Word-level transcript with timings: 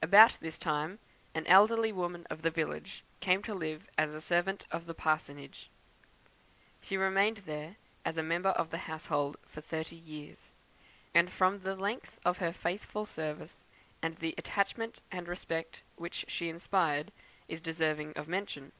About 0.00 0.38
this 0.40 0.56
time, 0.56 1.00
an 1.34 1.44
elderly 1.48 1.90
woman 1.90 2.28
of 2.30 2.42
the 2.42 2.50
village 2.52 3.02
came 3.18 3.42
to 3.42 3.52
live 3.52 3.90
as 3.98 4.24
servant 4.24 4.66
at 4.70 4.86
the 4.86 4.94
parsonage. 4.94 5.68
She 6.80 6.96
remained 6.96 7.38
there, 7.38 7.74
as 8.04 8.16
a 8.16 8.22
member 8.22 8.50
of 8.50 8.70
the 8.70 8.78
household, 8.86 9.36
for 9.48 9.60
thirty 9.60 9.96
years; 9.96 10.54
and 11.12 11.28
from 11.28 11.58
the 11.58 11.74
length 11.74 12.20
of 12.24 12.38
her 12.38 12.52
faithful 12.52 13.04
service, 13.04 13.66
and 14.00 14.14
the 14.18 14.36
attachment 14.38 15.02
and 15.10 15.26
respect 15.26 15.82
which 15.96 16.24
she 16.28 16.48
inspired, 16.48 17.10
is 17.48 17.60
deserving 17.60 18.12
of 18.12 18.28
mention. 18.28 18.70